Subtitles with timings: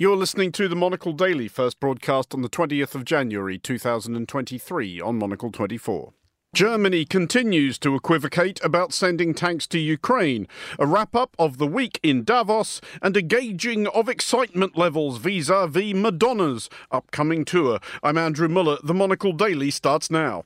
[0.00, 5.18] You're listening to the Monocle Daily, first broadcast on the 20th of January 2023 on
[5.18, 6.12] Monocle 24.
[6.54, 10.46] Germany continues to equivocate about sending tanks to Ukraine,
[10.78, 15.48] a wrap up of the week in Davos, and a gauging of excitement levels vis
[15.48, 17.80] a vis Madonna's upcoming tour.
[18.00, 18.78] I'm Andrew Muller.
[18.84, 20.44] The Monocle Daily starts now.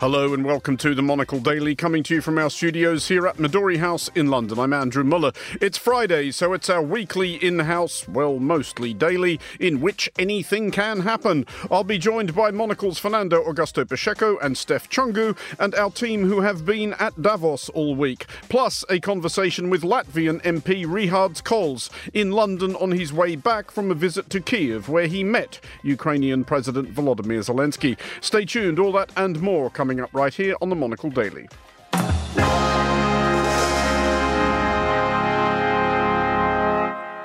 [0.00, 3.36] Hello and welcome to the Monocle Daily, coming to you from our studios here at
[3.36, 4.58] Midori House in London.
[4.58, 5.32] I'm Andrew Muller.
[5.60, 11.00] It's Friday, so it's our weekly in house, well, mostly daily, in which anything can
[11.00, 11.44] happen.
[11.70, 16.40] I'll be joined by Monocle's Fernando Augusto Pacheco and Steph Chungu, and our team who
[16.40, 22.30] have been at Davos all week, plus a conversation with Latvian MP Rihards Kols in
[22.30, 26.94] London on his way back from a visit to Kiev, where he met Ukrainian President
[26.94, 27.98] Volodymyr Zelensky.
[28.22, 31.48] Stay tuned, all that and more coming coming up right here on the Monocle Daily.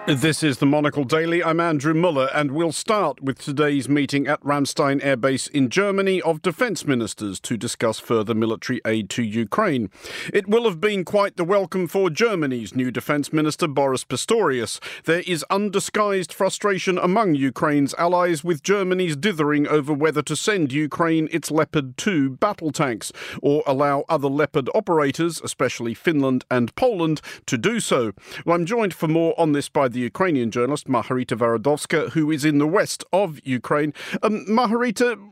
[0.08, 1.44] This is the Monocle Daily.
[1.44, 6.22] I'm Andrew Muller, and we'll start with today's meeting at Ramstein Air Base in Germany
[6.22, 9.89] of defence ministers to discuss further military aid to Ukraine.
[10.31, 14.80] It will have been quite the welcome for Germany's new defence minister, Boris Pistorius.
[15.06, 21.30] There is undisguised frustration among Ukraine's allies with Germany's dithering over whether to send Ukraine
[21.31, 23.11] its Leopard 2 battle tanks
[23.42, 28.11] or allow other Leopard operators, especially Finland and Poland, to do so.
[28.45, 32.46] Well, I'm joined for more on this by the Ukrainian journalist Margarita Varadovska, who is
[32.46, 33.94] in the west of Ukraine.
[34.22, 34.46] Um,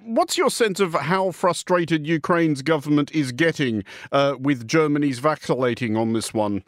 [0.05, 6.13] what's your sense of how frustrated Ukraine's government is getting uh, with Germany's vacillating on
[6.13, 6.63] this one?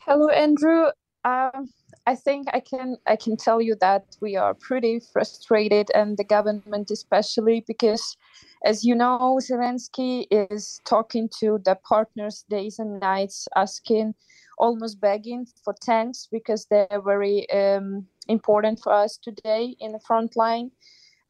[0.00, 0.86] Hello, Andrew.
[1.24, 1.70] Um,
[2.06, 6.24] I think I can I can tell you that we are pretty frustrated, and the
[6.24, 8.16] government especially because,
[8.64, 14.14] as you know, Zelensky is talking to the partners days and nights, asking
[14.60, 20.36] almost begging for tanks because they're very um, important for us today in the front
[20.36, 20.70] line.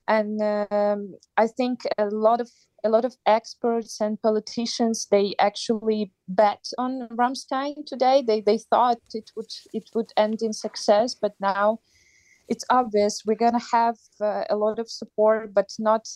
[0.09, 2.51] And um, I think a lot of
[2.83, 8.23] a lot of experts and politicians they actually bet on Ramstein today.
[8.27, 11.79] They they thought it would it would end in success, but now
[12.49, 16.09] it's obvious we're gonna have uh, a lot of support, but not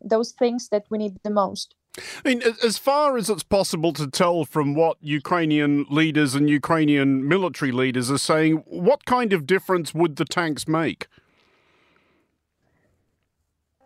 [0.00, 1.74] those things that we need the most.
[1.96, 7.28] I mean, as far as it's possible to tell from what Ukrainian leaders and Ukrainian
[7.28, 11.06] military leaders are saying, what kind of difference would the tanks make?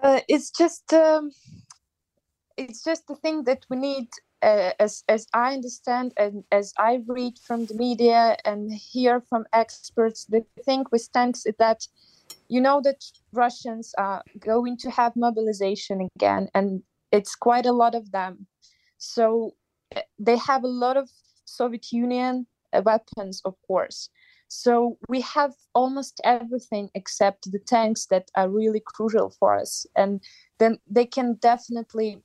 [0.02, 1.32] Uh, it's just um,
[2.56, 4.08] it's just the thing that we need,
[4.42, 9.44] uh, as as I understand and as I read from the media and hear from
[9.52, 10.24] experts.
[10.24, 11.86] The thing with tanks is that
[12.48, 16.82] you know that Russians are going to have mobilization again, and
[17.12, 18.46] it's quite a lot of them.
[18.98, 19.52] So
[19.94, 21.10] eh, they have a lot of
[21.44, 24.10] soviet union uh, weapons of course.
[24.48, 29.86] So we have almost everything except the tanks that are really crucial for us.
[29.94, 30.22] And
[30.58, 32.22] then they can definitely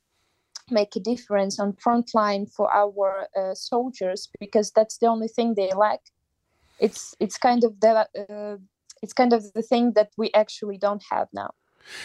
[0.70, 5.54] make a difference on front line for our uh, soldiers because that's the only thing
[5.54, 6.00] they lack.
[6.78, 8.56] It's it's kind of the uh,
[9.02, 11.50] it's kind of the thing that we actually don't have now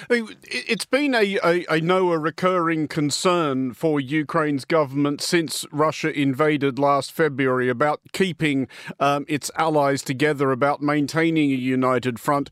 [0.10, 7.70] it's been a, know, a recurring concern for Ukraine's government since Russia invaded last February
[7.70, 8.68] about keeping
[9.00, 12.50] um, its allies together, about maintaining a united front.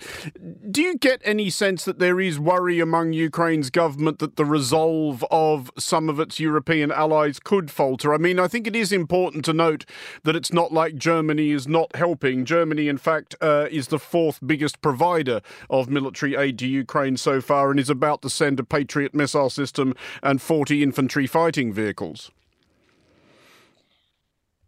[0.71, 5.23] Do you get any sense that there is worry among Ukraine's government that the resolve
[5.29, 8.13] of some of its European allies could falter?
[8.13, 9.85] I mean, I think it is important to note
[10.23, 12.45] that it's not like Germany is not helping.
[12.45, 17.41] Germany, in fact, uh, is the fourth biggest provider of military aid to Ukraine so
[17.41, 22.31] far and is about to send a Patriot missile system and 40 infantry fighting vehicles.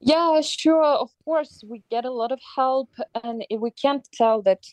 [0.01, 0.83] Yeah, sure.
[0.83, 2.89] Of course, we get a lot of help,
[3.23, 4.65] and we can't tell that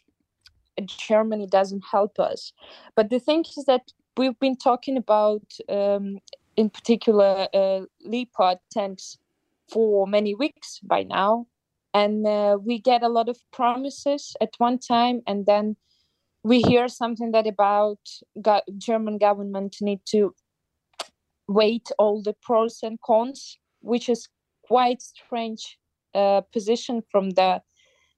[0.84, 2.52] Germany doesn't help us.
[2.94, 6.18] But the thing is that we've been talking about, um,
[6.56, 9.18] in particular, uh, Leopard tanks
[9.68, 11.46] for many weeks by now.
[11.92, 15.76] And uh, we get a lot of promises at one time, and then
[16.46, 17.98] we hear something that about
[18.40, 20.32] go- German government need to
[21.48, 24.28] weight all the pros and cons, which is
[24.62, 25.76] quite strange
[26.14, 27.60] uh, position from the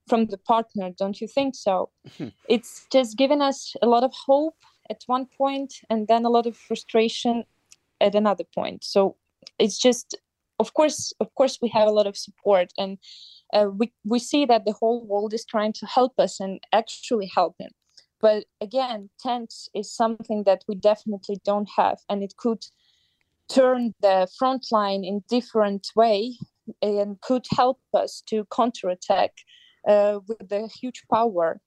[0.09, 1.91] from the partner, don't you think so?
[2.17, 2.29] Hmm.
[2.49, 4.57] It's just given us a lot of hope
[4.89, 7.45] at one point and then a lot of frustration
[8.01, 8.85] at another point.
[8.85, 9.17] So
[9.59, 10.17] it's just,
[10.59, 12.97] of course, of course, we have a lot of support and
[13.53, 17.31] uh, we we see that the whole world is trying to help us and actually
[17.35, 17.73] help him
[18.21, 22.65] But again, tanks is something that we definitely don't have, and it could
[23.49, 26.37] turn the front line in different way
[26.83, 29.33] and could help us to counterattack
[29.87, 31.61] uh, with the huge power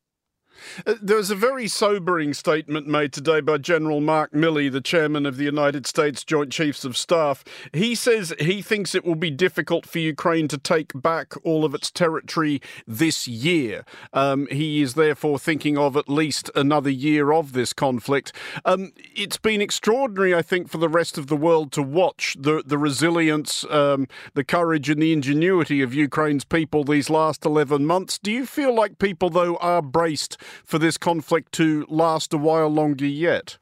[1.02, 5.38] there was a very sobering statement made today by General Mark Milley, the chairman of
[5.38, 7.44] the United States Joint Chiefs of Staff.
[7.74, 11.74] He says he thinks it will be difficult for Ukraine to take back all of
[11.74, 13.86] its territory this year.
[14.14, 18.34] Um, he is therefore thinking of at least another year of this conflict.
[18.66, 22.64] Um, it's been extraordinary, I think, for the rest of the world to watch the,
[22.66, 28.18] the resilience, um, the courage, and the ingenuity of Ukraine's people these last 11 months.
[28.18, 30.38] Do you feel like people, though, are braced?
[30.64, 33.58] For this conflict to last a while longer yet?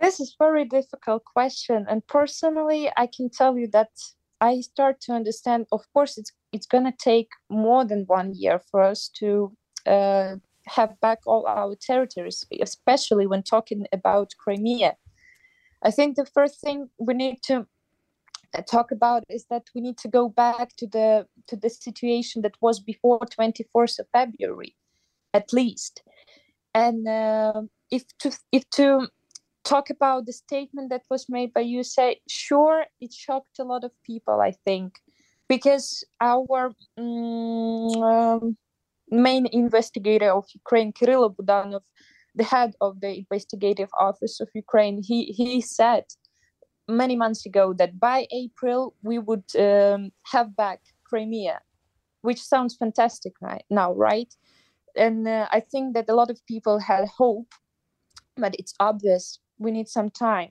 [0.00, 3.90] This is a very difficult question, and personally, I can tell you that
[4.40, 5.66] I start to understand.
[5.72, 9.52] Of course, it's it's going to take more than one year for us to
[9.86, 10.36] uh,
[10.66, 14.96] have back all our territories, especially when talking about Crimea.
[15.82, 17.66] I think the first thing we need to
[18.58, 22.54] talk about is that we need to go back to the to the situation that
[22.60, 24.76] was before 24th of February,
[25.32, 26.02] at least.
[26.74, 29.08] And uh, if to if to
[29.64, 33.84] talk about the statement that was made by you, say sure, it shocked a lot
[33.84, 34.40] of people.
[34.40, 34.94] I think
[35.48, 38.56] because our um,
[39.10, 41.82] main investigator of Ukraine, Kirill Budanov,
[42.34, 46.04] the head of the investigative office of Ukraine, he he said
[46.90, 51.60] many months ago that by April we would um, have back Crimea,
[52.22, 53.34] which sounds fantastic
[53.70, 54.34] now, right?
[54.96, 57.52] And uh, I think that a lot of people had hope,
[58.36, 60.50] but it's obvious we need some time.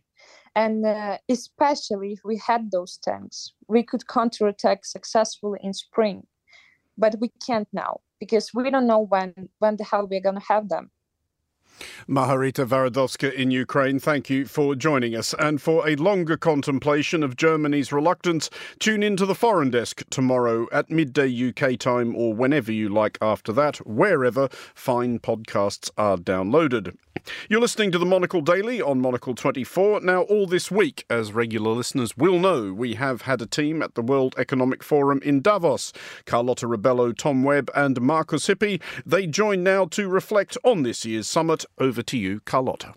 [0.56, 6.27] And uh, especially if we had those tanks, we could counterattack successfully in spring.
[6.97, 10.69] But we can't now because we don't know when when the hell we're gonna have
[10.69, 10.91] them.
[12.08, 15.34] Margarita Varadovska in Ukraine, thank you for joining us.
[15.40, 18.50] And for a longer contemplation of Germany's reluctance,
[18.80, 23.18] tune in to the Foreign Desk tomorrow at midday UK time or whenever you like
[23.22, 26.96] after that, wherever fine podcasts are downloaded.
[27.50, 30.02] You're listening to the Monocle Daily on Monocle 24.
[30.02, 33.96] Now, all this week, as regular listeners will know, we have had a team at
[33.96, 35.92] the World Economic Forum in Davos.
[36.25, 38.82] Carlota Rebelo, Tom Webb, and Markus Hippi.
[39.06, 41.66] They join now to reflect on this year's summit.
[41.77, 42.94] Over to you, Carlota.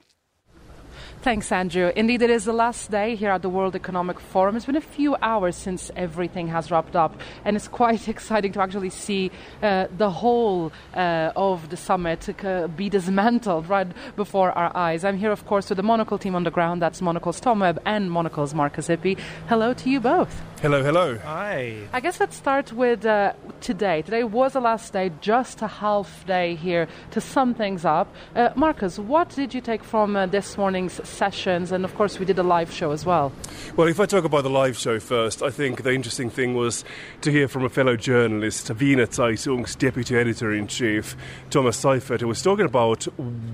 [1.22, 1.92] Thanks, Andrew.
[1.94, 4.56] Indeed, it is the last day here at the World Economic Forum.
[4.56, 7.14] It's been a few hours since everything has wrapped up,
[7.44, 9.30] and it's quite exciting to actually see
[9.62, 13.86] uh, the whole uh, of the summit uh, be dismantled right
[14.16, 15.04] before our eyes.
[15.04, 16.82] I'm here, of course, with the Monocle team on the ground.
[16.82, 19.16] That's Monocle's Tom Webb and Monocle's Markus Hippi.
[19.48, 20.42] Hello to you both.
[20.60, 21.18] Hello, hello.
[21.18, 21.76] Hi.
[21.92, 24.02] I guess let's start with uh, today.
[24.02, 28.12] Today was the last day, just a half day here to sum things up.
[28.34, 32.24] Uh, Markus, what did you take from uh, this morning's sessions, and of course, we
[32.24, 33.32] did a live show as well.
[33.76, 36.84] Well, if I talk about the live show first, I think the interesting thing was
[37.20, 41.16] to hear from a fellow journalist, Wiener Zeitung's deputy editor in chief,
[41.50, 43.04] Thomas Seifert, who was talking about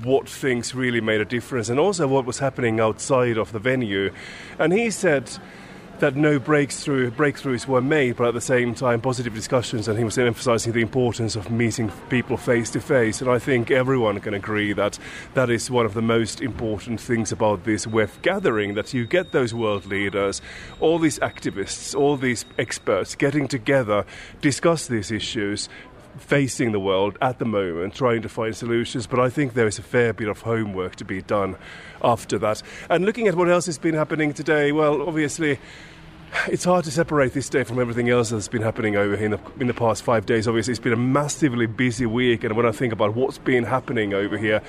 [0.02, 4.12] what things really made a difference and also what was happening outside of the venue.
[4.58, 5.30] And he said,
[6.00, 10.04] that no breakthrough breakthroughs were made, but at the same time positive discussions, and he
[10.04, 13.20] was emphasising the importance of meeting people face to face.
[13.20, 14.98] And I think everyone can agree that
[15.34, 19.32] that is one of the most important things about this WEF gathering that you get
[19.32, 20.40] those world leaders,
[20.80, 24.04] all these activists, all these experts getting together,
[24.40, 25.68] discuss these issues,
[26.18, 29.06] facing the world at the moment, trying to find solutions.
[29.06, 31.56] But I think there is a fair bit of homework to be done
[32.02, 32.62] after that.
[32.90, 35.58] And looking at what else has been happening today, well, obviously
[36.48, 39.30] it's hard to separate this day from everything else that's been happening over here in
[39.32, 40.46] the, in the past five days.
[40.46, 44.14] Obviously, it's been a massively busy week, and when I think about what's been happening
[44.14, 44.62] over here,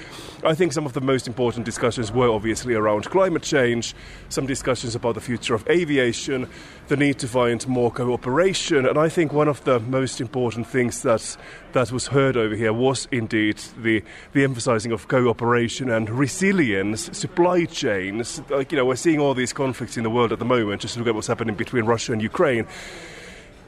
[0.43, 3.95] I think some of the most important discussions were obviously around climate change,
[4.29, 6.49] some discussions about the future of aviation,
[6.87, 11.01] the need to find more cooperation, and I think one of the most important things
[11.03, 11.37] that
[11.73, 17.65] that was heard over here was indeed the the emphasizing of cooperation and resilience, supply
[17.65, 18.41] chains.
[18.49, 20.81] Like you know, we're seeing all these conflicts in the world at the moment.
[20.81, 22.67] Just look at what's happening between Russia and Ukraine.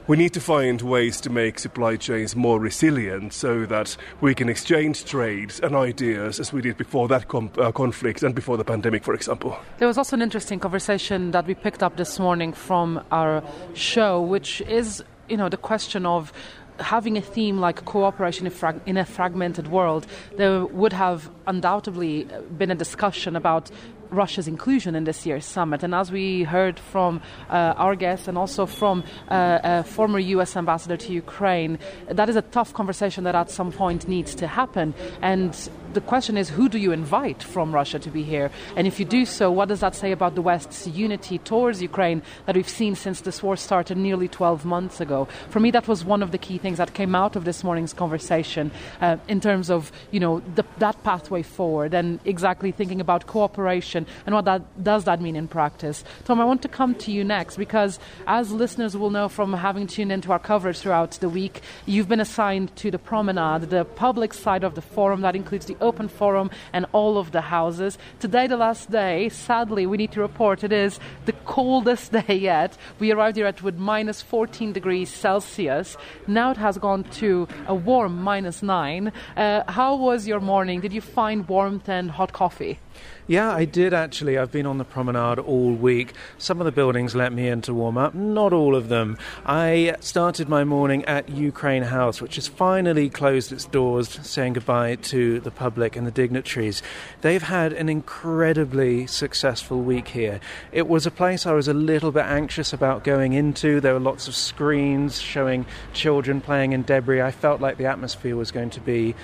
[0.07, 4.49] We need to find ways to make supply chains more resilient so that we can
[4.49, 8.65] exchange trades and ideas as we did before that com- uh, conflict and before the
[8.65, 9.57] pandemic, for example.
[9.77, 13.43] There was also an interesting conversation that we picked up this morning from our
[13.75, 16.33] show, which is, you know, the question of
[16.81, 20.07] having a theme like cooperation in, frag- in, a fragmented world,
[20.37, 23.71] there would have undoubtedly been a discussion about
[24.11, 25.83] Russia's inclusion in this year's summit.
[25.83, 30.57] And as we heard from uh, our guests and also from uh, a former U.S.
[30.57, 34.93] ambassador to Ukraine, that is a tough conversation that at some point needs to happen.
[35.21, 35.55] And
[35.93, 38.51] the question is who do you invite from Russia to be here?
[38.75, 42.21] And if you do so, what does that say about the West's unity towards Ukraine
[42.45, 45.27] that we've seen since this war started nearly 12 months ago?
[45.49, 47.93] For me, that was one of the key things that came out of this morning's
[47.93, 48.71] conversation
[49.01, 54.05] uh, in terms of, you know, the, that pathway forward and exactly thinking about cooperation
[54.25, 56.03] and what that does that mean in practice.
[56.25, 59.87] Tom, I want to come to you next because as listeners will know from having
[59.87, 64.33] tuned into our coverage throughout the week, you've been assigned to the promenade, the public
[64.33, 67.97] side of the forum that includes the open forum and all of the houses.
[68.19, 72.77] Today, the last day, sadly, we need to report it is the coldest day yet.
[72.99, 75.97] We arrived here at with minus 14 degrees Celsius.
[76.27, 79.11] Now it has gone to a warm minus 9.
[79.35, 80.81] Uh, how was your morning?
[80.81, 82.79] Did you find warmth and hot coffee?
[83.27, 84.37] Yeah, I did actually.
[84.37, 86.13] I've been on the promenade all week.
[86.37, 89.17] Some of the buildings let me in to warm up, not all of them.
[89.45, 94.95] I started my morning at Ukraine House, which has finally closed its doors, saying goodbye
[94.95, 96.81] to the public and the dignitaries.
[97.21, 100.41] They've had an incredibly successful week here.
[100.71, 103.79] It was a place I was a little bit anxious about going into.
[103.79, 107.21] There were lots of screens showing children playing in debris.
[107.21, 109.15] I felt like the atmosphere was going to be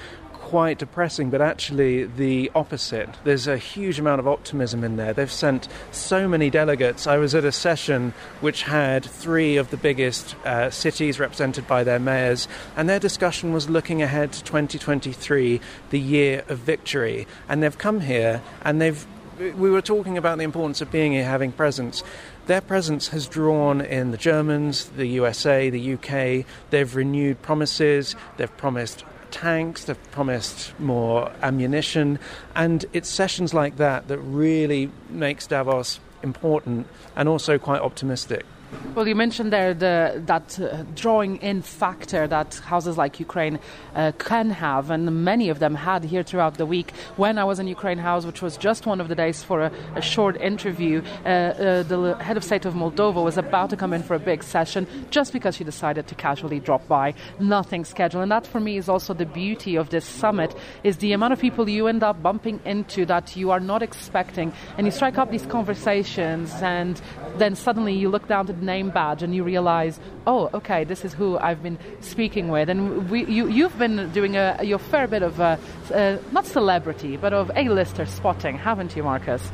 [0.48, 3.10] quite depressing, but actually the opposite.
[3.26, 5.12] There's a huge amount of optimism in there.
[5.12, 7.06] They've sent so many delegates.
[7.06, 11.84] I was at a session which had three of the biggest uh, cities represented by
[11.84, 17.28] their mayors, and their discussion was looking ahead to 2023, the year of victory.
[17.50, 19.06] And they've come here and they've
[19.38, 22.04] we were talking about the importance of being here, having presence.
[22.48, 26.44] Their presence has drawn in the Germans, the USA, the UK.
[26.72, 28.16] They've renewed promises.
[28.38, 29.04] They've promised
[29.42, 32.18] tanks, they've promised more ammunition,
[32.56, 38.46] and it's sessions like that that really makes Davos important and also quite optimistic.
[38.96, 43.60] Well, you mentioned there the, that uh, drawing in factor that houses like Ukraine
[43.96, 46.92] uh, can have, and many of them had here throughout the week.
[47.16, 49.72] When I was in Ukraine House, which was just one of the days for a,
[49.96, 53.94] a short interview, uh, uh, the head of state of Moldova was about to come
[53.94, 58.24] in for a big session just because she decided to casually drop by, nothing scheduled.
[58.24, 61.40] And that, for me, is also the beauty of this summit: is the amount of
[61.40, 65.30] people you end up bumping into that you are not expecting, and you strike up
[65.30, 67.00] these conversations, and
[67.38, 71.14] then suddenly you look down to name badge and you realize, oh, okay, this is
[71.14, 72.70] who I've been speaking with.
[72.70, 75.58] And we, you, you've been doing a, your fair bit of, uh,
[75.94, 79.52] uh, not celebrity, but of A-lister spotting, haven't you, Markus?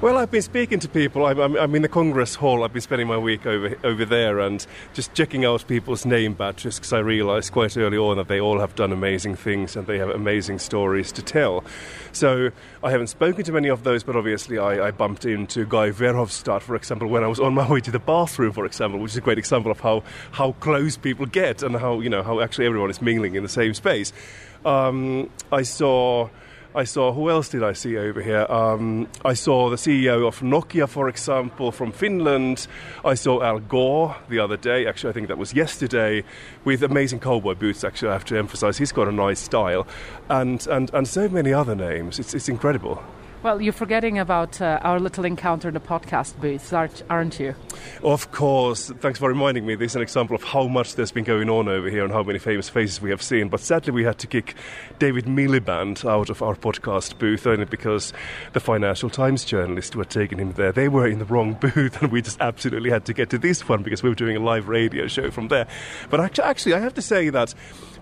[0.00, 1.24] Well, I've been speaking to people.
[1.24, 2.62] I'm, I'm, I'm, in the Congress Hall.
[2.62, 6.76] I've been spending my week over over there and just checking out people's name badges
[6.76, 9.98] because I realised quite early on that they all have done amazing things and they
[9.98, 11.64] have amazing stories to tell.
[12.12, 12.50] So
[12.82, 16.60] I haven't spoken to many of those, but obviously I, I bumped into Guy Verhofstadt,
[16.60, 19.16] for example, when I was on my way to the bathroom, for example, which is
[19.16, 22.66] a great example of how, how close people get and how you know how actually
[22.66, 24.12] everyone is mingling in the same space.
[24.64, 26.28] Um, I saw.
[26.76, 28.46] I saw who else did I see over here?
[28.50, 32.66] Um, I saw the CEO of Nokia, for example, from Finland.
[33.04, 34.84] I saw Al Gore the other day.
[34.84, 36.24] Actually, I think that was yesterday,
[36.64, 37.84] with amazing cowboy boots.
[37.84, 39.86] Actually, I have to emphasize, he's got a nice style,
[40.28, 42.18] and and and so many other names.
[42.18, 43.00] It's it's incredible.
[43.44, 47.54] Well, you're forgetting about uh, our little encounter in the podcast booth, aren't you?
[48.02, 48.90] Of course.
[49.00, 49.74] Thanks for reminding me.
[49.74, 52.22] This is an example of how much there's been going on over here and how
[52.22, 53.50] many famous faces we have seen.
[53.50, 54.54] But sadly, we had to kick
[54.98, 58.14] David Miliband out of our podcast booth only because
[58.54, 62.10] the Financial Times journalists had taken him there, they were in the wrong booth, and
[62.10, 64.68] we just absolutely had to get to this one because we were doing a live
[64.68, 65.66] radio show from there.
[66.08, 67.52] But actually, I have to say that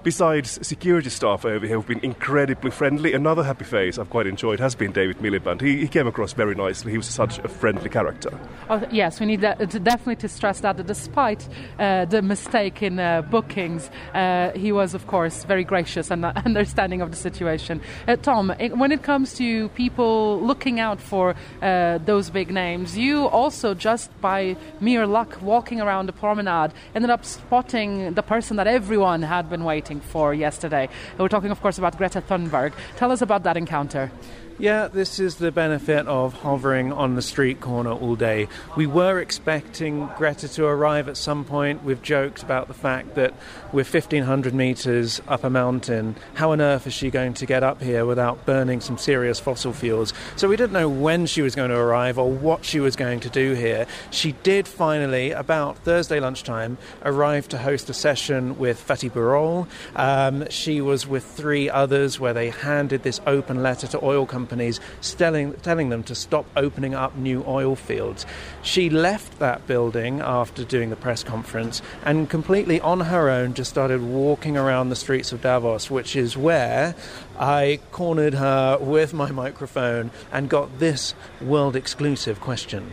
[0.02, 4.60] besides security staff over here who've been incredibly friendly, another happy face I've quite enjoyed
[4.60, 5.60] has been David Miliband.
[5.60, 6.92] He, he came across very nicely.
[6.92, 8.30] He was such a friendly character.
[8.68, 12.98] Oh, yes, we need to definitely to stress that, that despite uh, the mistake in
[12.98, 17.80] uh, bookings, uh, he was, of course, very gracious and understanding of the situation.
[18.08, 23.26] Uh, Tom, when it comes to people looking out for uh, those big names, you
[23.26, 28.66] also, just by mere luck, walking around the promenade, ended up spotting the person that
[28.66, 30.88] everyone had been waiting for yesterday.
[31.18, 32.72] We're talking, of course, about Greta Thunberg.
[32.96, 34.10] Tell us about that encounter.
[34.58, 38.48] Yeah, this is the benefit of hovering on the street corner all day.
[38.76, 41.82] We were expecting Greta to arrive at some point.
[41.82, 43.32] We've joked about the fact that
[43.72, 46.16] we're 1500 meters up a mountain.
[46.34, 49.72] How on earth is she going to get up here without burning some serious fossil
[49.72, 50.12] fuels?
[50.36, 53.20] So we didn't know when she was going to arrive or what she was going
[53.20, 53.86] to do here.
[54.10, 59.66] She did finally, about Thursday lunchtime, arrive to host a session with Fatih Birol.
[59.96, 64.41] Um, she was with three others where they handed this open letter to oil companies
[64.42, 64.80] companies,
[65.18, 68.26] telling, telling them to stop opening up new oil fields.
[68.62, 73.70] She left that building after doing the press conference and completely on her own just
[73.70, 76.96] started walking around the streets of Davos, which is where
[77.38, 82.90] I cornered her with my microphone and got this world exclusive question.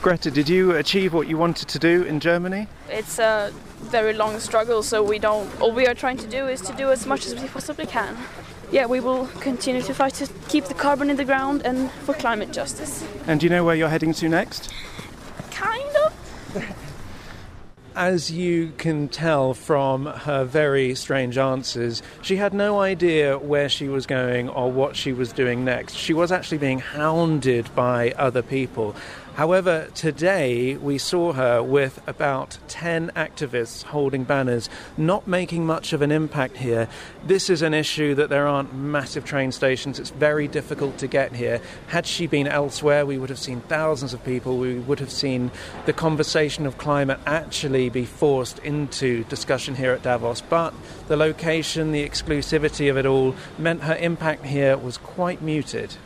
[0.00, 2.66] Greta, did you achieve what you wanted to do in Germany?
[2.88, 5.48] It's a very long struggle, so we don't.
[5.60, 8.16] All we are trying to do is to do as much as we possibly can.
[8.72, 12.14] Yeah, we will continue to fight to keep the carbon in the ground and for
[12.14, 13.06] climate justice.
[13.26, 14.72] And do you know where you're heading to next?
[15.50, 16.64] Kind of.
[17.94, 23.88] As you can tell from her very strange answers, she had no idea where she
[23.88, 25.94] was going or what she was doing next.
[25.94, 28.96] She was actually being hounded by other people.
[29.34, 36.02] However, today we saw her with about 10 activists holding banners, not making much of
[36.02, 36.86] an impact here.
[37.24, 41.32] This is an issue that there aren't massive train stations, it's very difficult to get
[41.32, 41.62] here.
[41.86, 45.50] Had she been elsewhere, we would have seen thousands of people, we would have seen
[45.86, 50.42] the conversation of climate actually be forced into discussion here at Davos.
[50.42, 50.74] But
[51.08, 55.96] the location, the exclusivity of it all meant her impact here was quite muted.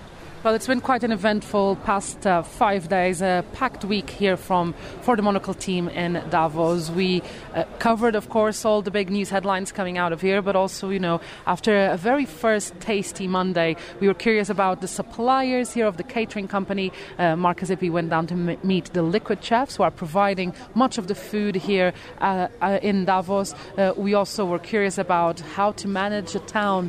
[0.47, 4.75] Well, it's been quite an eventful past uh, five days, a packed week here from
[5.01, 6.89] for the Monocle team in Davos.
[6.89, 10.55] We uh, covered, of course, all the big news headlines coming out of here, but
[10.55, 15.73] also, you know, after a very first tasty Monday, we were curious about the suppliers
[15.73, 16.93] here of the catering company.
[17.19, 20.97] Uh, Markus Hippi went down to m- meet the liquid chefs who are providing much
[20.97, 23.53] of the food here uh, uh, in Davos.
[23.77, 26.89] Uh, we also were curious about how to manage a town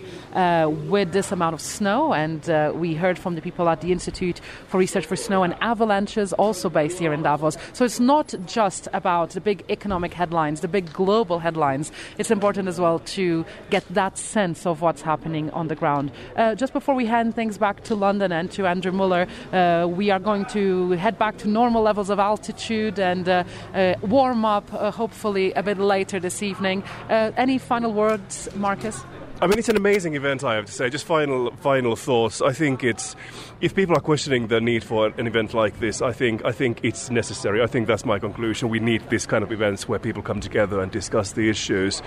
[0.88, 2.46] with this amount of snow, and
[2.80, 6.68] we heard from the people at the Institute for Research for Snow and Avalanches, also
[6.70, 7.56] based here in Davos.
[7.72, 11.92] So it's not just about the big economic headlines, the big global headlines.
[12.18, 16.12] It's important as well to get that sense of what's happening on the ground.
[16.36, 20.12] Uh, just before we hand things back to London and to Andrew Muller, uh, we
[20.12, 24.68] are going to head back to normal levels of altitude and uh, uh warm up,
[24.74, 26.84] uh, hopefully, a bit later this evening.
[27.10, 28.98] Uh, any final words, Markus?
[29.40, 30.90] I mean, it's an amazing event, I have to say.
[30.90, 32.42] Just final, final thoughts.
[32.42, 33.16] I think it's
[33.62, 36.80] if people are questioning the need for an event like this, I think I think
[36.82, 37.62] it's necessary.
[37.62, 38.70] I think that's my conclusion.
[38.70, 42.02] We need this kind of events where people come together and discuss the issues.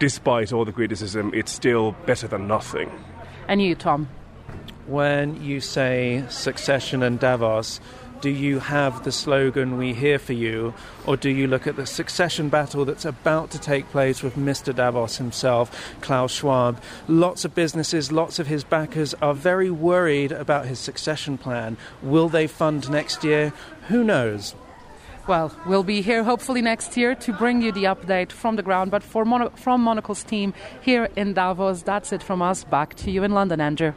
[0.00, 2.90] Despite all the criticism, it's still better than nothing.
[3.46, 4.08] And you, Tom?
[4.88, 7.80] When you say succession and Davos,
[8.20, 10.74] do you have the slogan, We hear For You,
[11.06, 14.74] or do you look at the succession battle that's about to take place with Mr.
[14.74, 16.80] Davos himself, Klaus Schwab?
[17.06, 21.76] Lots of businesses, lots of his backers are very worried about his succession plan.
[22.02, 23.52] Will they fund next year?
[23.88, 24.54] Who knows?
[25.28, 28.90] Well, we'll be here hopefully next year to bring you the update from the ground.
[28.90, 32.64] But for Mon- from Monocle's team here in Davos, that's it from us.
[32.64, 33.92] Back to you in London, Andrew.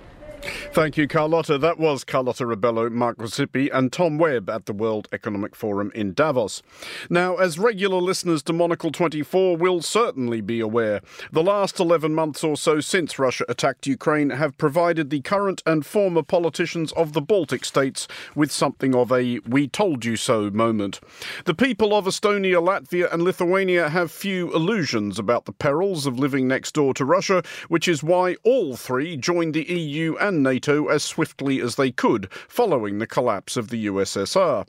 [0.74, 1.58] Thank you, Carlota.
[1.58, 6.14] That was Carlota Rebelo, Markus Hippi, and Tom Webb at the World Economic Forum in
[6.14, 6.64] Davos.
[7.10, 11.02] Now, as regular listeners to Monocle 24 will certainly be aware,
[11.32, 15.86] the last 11 months or so since Russia attacked Ukraine have provided the current and
[15.86, 21.00] former politicians of the Baltic states with something of a we told you so moment.
[21.46, 26.48] The people of Estonia, Latvia, and Lithuania have few illusions about the perils of living
[26.48, 30.88] next door to Russia, which is why all three joined the EU and and NATO
[30.88, 34.66] as swiftly as they could following the collapse of the USSR.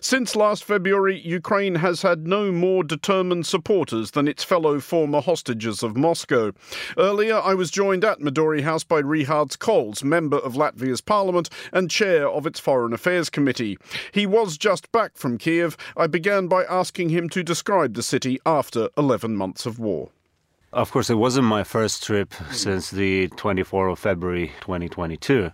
[0.00, 5.82] Since last February, Ukraine has had no more determined supporters than its fellow former hostages
[5.82, 6.52] of Moscow.
[6.98, 11.90] Earlier, I was joined at Midori House by Rihards Kols, member of Latvia's parliament and
[11.90, 13.78] chair of its Foreign Affairs Committee.
[14.12, 15.78] He was just back from Kiev.
[15.96, 20.10] I began by asking him to describe the city after 11 months of war.
[20.72, 22.52] Of course, it wasn't my first trip hmm.
[22.52, 25.52] since the 24th of February 2022.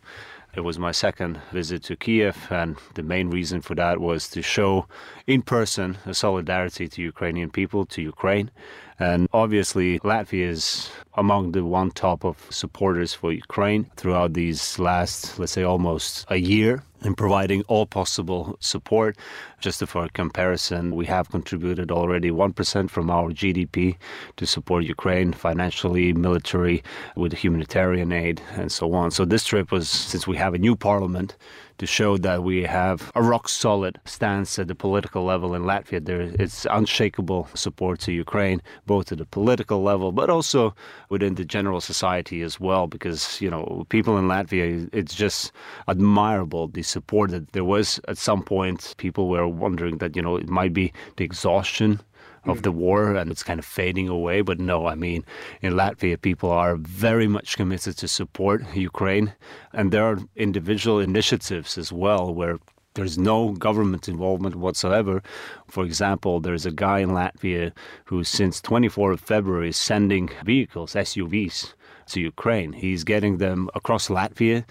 [0.55, 4.42] It was my second visit to Kiev, and the main reason for that was to
[4.42, 4.87] show
[5.27, 8.51] in person a solidarity to Ukrainian people, to Ukraine.
[8.98, 15.38] And obviously, Latvia is among the one top of supporters for Ukraine throughout these last,
[15.38, 19.16] let's say, almost a year in providing all possible support.
[19.60, 23.96] Just for comparison, we have contributed already 1% from our GDP
[24.36, 26.82] to support Ukraine financially, military,
[27.16, 29.10] with humanitarian aid, and so on.
[29.10, 31.36] So this trip was, since we have a new parliament,
[31.78, 36.04] to show that we have a rock solid stance at the political level in Latvia.
[36.04, 40.74] There is unshakable support to Ukraine, both at the political level, but also
[41.08, 45.52] within the general society as well, because, you know, people in Latvia, it's just
[45.88, 48.94] admirable the support that there was at some point.
[48.98, 52.00] People were wondering that, you know, it might be the exhaustion
[52.44, 54.40] of the war and it's kind of fading away.
[54.40, 55.24] But no, I mean,
[55.61, 59.35] in Latvia, people are very much committed to support Ukraine.
[59.72, 62.59] And there are individual initiatives as well where
[62.94, 65.22] there's no government involvement whatsoever.
[65.66, 67.72] For example, there's a guy in Latvia
[68.05, 71.72] who, since 24th of February, is sending vehicles, SUVs,
[72.06, 72.72] to Ukraine.
[72.72, 74.64] He's getting them across Latvia,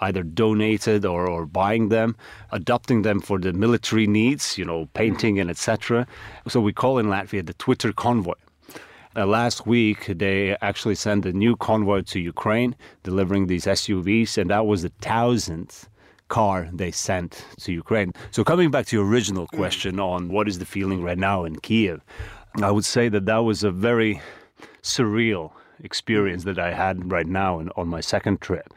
[0.00, 2.16] either donated or, or buying them,
[2.50, 6.06] adopting them for the military needs, you know, painting and etc.
[6.48, 8.34] So we call in Latvia the Twitter convoy.
[9.14, 14.48] Uh, last week, they actually sent a new convoy to Ukraine, delivering these SUVs, and
[14.48, 15.88] that was the thousandth
[16.28, 18.14] car they sent to Ukraine.
[18.30, 21.56] So, coming back to your original question on what is the feeling right now in
[21.56, 22.00] Kiev,
[22.62, 24.22] I would say that that was a very
[24.82, 26.46] surreal experience mm.
[26.46, 28.72] that I had right now in, on my second trip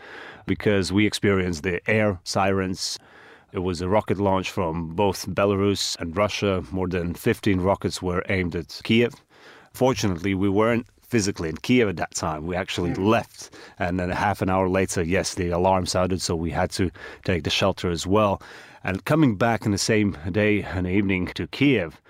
[0.45, 2.99] because we experienced the air sirens.
[3.51, 6.63] It was a rocket launch from both Belarus and Russia.
[6.71, 9.13] More than 15 rockets were aimed at Kiev.
[9.73, 12.47] Fortunately, we weren't physically in Kiev at that time.
[12.47, 13.05] We actually hmm.
[13.05, 16.91] left, and then half an hour later, yes, the alarm sounded, so we had to
[17.23, 18.41] take the shelter as well.
[18.83, 22.01] And coming back in the same day and evening to Kiev,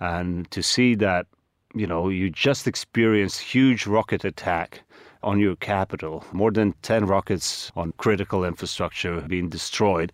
[0.00, 1.26] and to see that,
[1.74, 4.82] you know, you just experienced huge rocket attack
[5.22, 10.12] on your capital, more than 10 rockets on critical infrastructure being destroyed.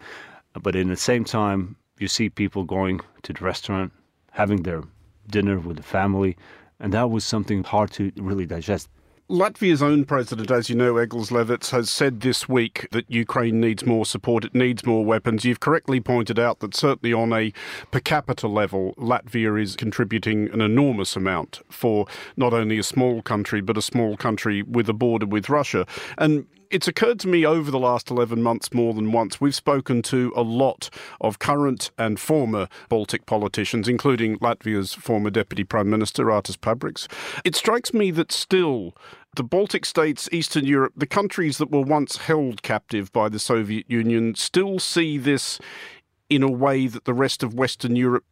[0.63, 3.93] But in the same time, you see people going to the restaurant,
[4.33, 4.83] having their
[5.31, 6.37] dinner with the family,
[6.81, 8.89] and that was something hard to really digest.
[9.31, 13.85] Latvia's own president, as you know, Egils Levits, has said this week that Ukraine needs
[13.85, 15.45] more support, it needs more weapons.
[15.45, 17.53] You've correctly pointed out that certainly on a
[17.91, 22.07] per capita level, Latvia is contributing an enormous amount for
[22.39, 25.87] not only a small country, but a small country with a border with Russia.
[26.17, 29.41] And it's occurred to me over the last 11 months more than once.
[29.41, 35.65] We've spoken to a lot of current and former Baltic politicians, including Latvia's former Deputy
[35.65, 37.09] Prime Minister, Artis Pabriks.
[37.45, 38.95] It strikes me that still
[39.39, 43.89] the Baltic states, Eastern Europe, the countries that were once held captive by the Soviet
[43.89, 45.61] Union, still see this
[46.29, 48.25] in a way that the rest of Western Europe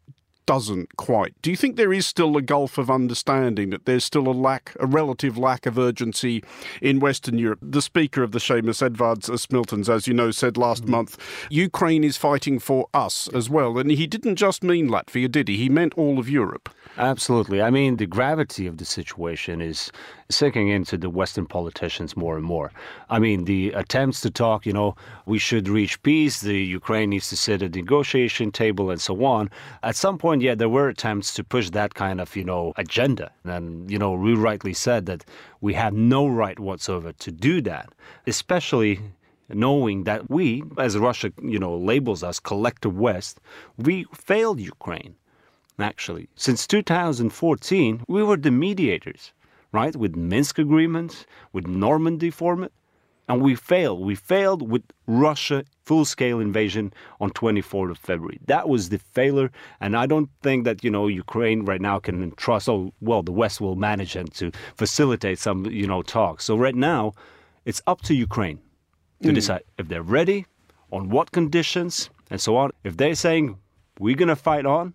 [0.47, 1.35] doesn't quite.
[1.42, 4.75] Do you think there is still a gulf of understanding that there's still a lack,
[4.81, 6.42] a relative lack of urgency
[6.81, 7.59] in Western Europe?
[7.62, 10.88] The Speaker of the Seimas, Edvards Smiltens, as you know, said last mm.
[10.88, 11.19] month,
[11.51, 13.79] Ukraine is fighting for us as well.
[13.79, 15.57] And he didn't just mean Latvia, did he?
[15.57, 16.71] He meant all of Europe.
[16.97, 17.61] Absolutely.
[17.61, 19.90] I mean, the gravity of the situation is
[20.29, 22.73] sinking into the Western politicians more and more.
[23.11, 27.29] I mean, the attempts to talk, you know, we should reach peace, the Ukraine needs
[27.31, 29.51] to sit at the negotiation table, and so on.
[29.83, 33.31] At some point, yeah, there were attempts to push that kind of, you know, agenda.
[33.45, 35.25] And, you know, we rightly said that
[35.61, 37.89] we have no right whatsoever to do that,
[38.27, 39.01] especially
[39.49, 43.41] knowing that we, as Russia, you know, labels us collective West,
[43.77, 45.15] we failed Ukraine
[45.79, 46.29] actually.
[46.37, 49.33] Since 2014, we were the mediators,
[49.77, 49.95] right?
[49.95, 52.73] With Minsk agreements, with Normandy format,
[53.29, 54.01] and we failed.
[54.01, 58.39] We failed with Russia full-scale invasion on 24th of February.
[58.47, 59.51] That was the failure,
[59.83, 62.69] and I don't think that you know Ukraine right now can trust.
[62.69, 64.51] Oh, well, the West will manage and to
[64.83, 66.45] facilitate some you know talks.
[66.45, 67.12] So right now,
[67.69, 68.59] it's up to Ukraine
[69.23, 69.35] to mm.
[69.35, 70.47] decide if they're ready,
[70.91, 72.71] on what conditions, and so on.
[72.89, 73.45] If they're saying
[73.99, 74.95] we're gonna fight on,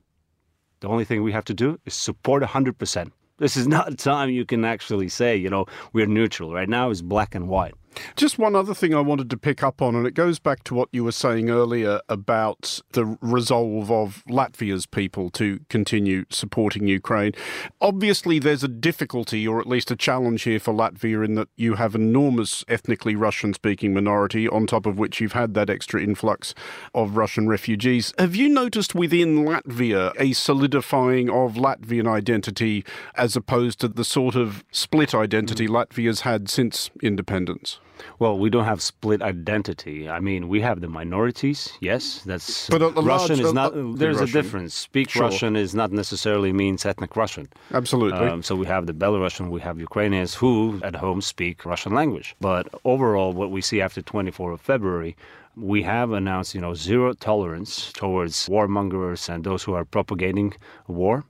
[0.80, 3.12] the only thing we have to do is support 100%.
[3.42, 6.54] This is not a time you can actually say, you know, we're neutral.
[6.54, 7.74] Right now it's black and white.
[8.16, 10.74] Just one other thing I wanted to pick up on, and it goes back to
[10.74, 17.34] what you were saying earlier about the resolve of Latvia's people to continue supporting Ukraine.
[17.82, 21.76] Obviously, there's a difficulty, or at least a challenge here for Latvia, in that you
[21.76, 26.54] have enormous ethnically Russian speaking minority, on top of which you've had that extra influx
[26.94, 28.14] of Russian refugees.
[28.18, 34.36] Have you noticed within Latvia a solidifying of Latvian identity as opposed to the sort
[34.36, 35.72] of split identity mm.
[35.72, 37.81] Latvia's had since independence?
[38.20, 40.10] Well, we don't have split identity.
[40.10, 41.72] I mean, we have the minorities.
[41.80, 43.76] Yes, that's but a, a Russian large, is not.
[43.76, 44.38] A, there's Russian.
[44.38, 44.74] a difference.
[44.74, 45.24] Speak sure.
[45.24, 47.48] Russian is not necessarily means ethnic Russian.
[47.74, 48.28] Absolutely.
[48.28, 52.36] Um, so we have the Belarusian, we have Ukrainians who at home speak Russian language.
[52.40, 55.16] But overall, what we see after 24th of February,
[55.56, 60.54] we have announced, you know, zero tolerance towards warmongers and those who are propagating
[60.88, 61.24] war.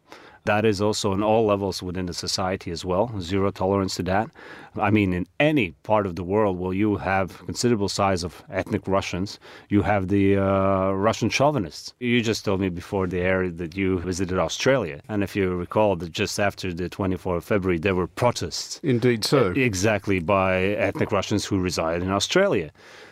[0.46, 3.14] That is also on all levels within the society as well.
[3.20, 4.30] Zero tolerance to that.
[4.76, 8.88] I mean, in any part of the world where you have considerable size of ethnic
[8.88, 11.94] Russians, you have the uh, Russian chauvinists.
[12.00, 15.96] You just told me before the air that you visited Australia, and if you recall
[15.98, 18.80] that just after the 24th of February, there were protests.
[18.82, 20.56] Indeed, so exactly by
[20.88, 22.72] ethnic Russians who reside in Australia.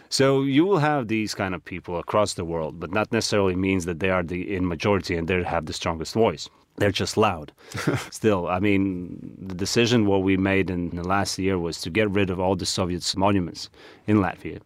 [0.09, 3.85] So you will have these kind of people across the world, but not necessarily means
[3.85, 6.49] that they are the in majority and they have the strongest voice.
[6.79, 7.51] They're just loud.
[8.11, 12.09] Still, I mean, the decision what we made in the last year was to get
[12.09, 13.69] rid of all the Soviet monuments
[14.07, 14.59] in Latvia.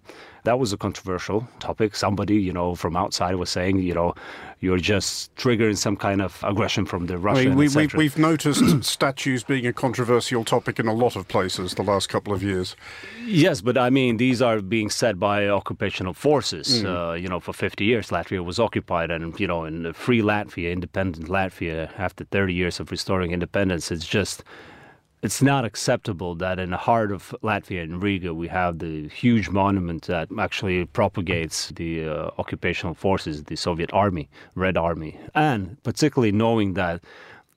[0.44, 1.96] That was a controversial topic.
[1.96, 4.14] Somebody, you know, from outside was saying, you know,
[4.60, 7.52] you're just triggering some kind of aggression from the Russian.
[7.52, 11.28] I mean, we, we, we've noticed statues being a controversial topic in a lot of
[11.28, 12.76] places the last couple of years.
[13.26, 16.84] Yes, but I mean, these are being said by occupational forces.
[16.84, 17.12] Mm.
[17.12, 20.72] Uh, you know, for 50 years, Latvia was occupied, and you know, in free Latvia,
[20.72, 24.44] independent Latvia, after 30 years of restoring independence, it's just
[25.24, 29.48] it's not acceptable that in the heart of Latvia in Riga we have the huge
[29.50, 36.34] monument that actually propagates the uh, occupational forces, the Soviet army, Red Army, and particularly
[36.34, 37.02] knowing that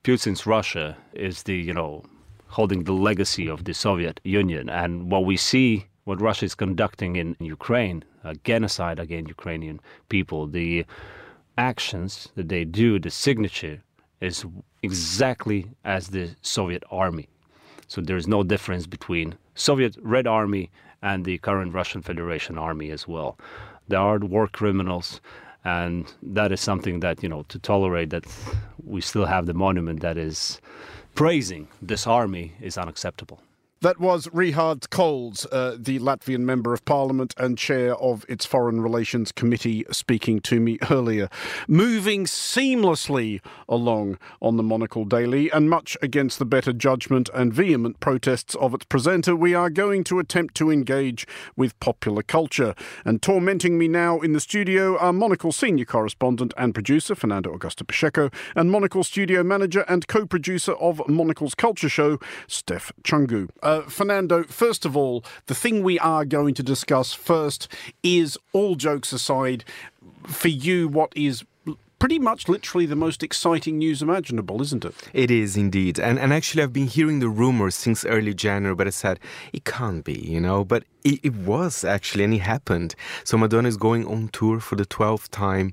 [0.05, 2.05] Putin's Russia is the you know
[2.47, 7.17] holding the legacy of the Soviet Union, and what we see, what Russia is conducting
[7.17, 10.85] in Ukraine, a genocide against Ukrainian people, the
[11.57, 13.81] actions that they do, the signature
[14.21, 14.45] is
[14.81, 17.27] exactly as the Soviet army
[17.87, 20.69] so there is no difference between Soviet Red Army
[21.01, 23.37] and the current Russian Federation army as well.
[23.87, 25.21] They are war criminals,
[25.63, 28.25] and that is something that you know to tolerate that
[28.83, 30.59] we still have the monument that is
[31.15, 33.41] praising this army is unacceptable.
[33.81, 38.81] That was Rihards Kols, uh, the Latvian Member of Parliament and Chair of its Foreign
[38.81, 41.29] Relations Committee, speaking to me earlier.
[41.67, 47.99] Moving seamlessly along on the Monocle Daily, and much against the better judgment and vehement
[47.99, 52.73] protests of its presenter, we are going to attempt to engage with popular culture.
[53.05, 57.85] And tormenting me now in the studio are Monocle Senior Correspondent and Producer Fernando Augusto
[57.85, 63.49] Pacheco, and Monocle Studio Manager and co producer of Monocle's Culture Show, Steph Chungu.
[63.67, 67.67] Uh, Fernando, first of all, the thing we are going to discuss first
[68.01, 69.65] is all jokes aside,
[70.25, 71.43] for you, what is
[71.99, 74.95] pretty much literally the most exciting news imaginable, isn't it?
[75.13, 75.99] It is indeed.
[75.99, 79.19] And and actually I've been hearing the rumors since early January, but I said
[79.53, 80.63] it can't be, you know.
[80.63, 82.95] But it, it was actually, and it happened.
[83.23, 85.71] So Madonna is going on tour for the 12th time.